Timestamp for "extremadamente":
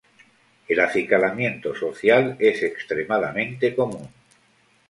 2.63-3.75